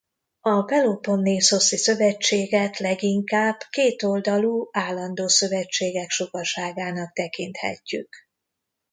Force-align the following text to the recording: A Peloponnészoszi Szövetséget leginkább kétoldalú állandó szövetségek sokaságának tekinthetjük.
A 0.39 0.61
Peloponnészoszi 0.61 1.77
Szövetséget 1.77 2.77
leginkább 2.79 3.57
kétoldalú 3.69 4.67
állandó 4.71 5.27
szövetségek 5.27 6.09
sokaságának 6.09 7.13
tekinthetjük. 7.13 8.15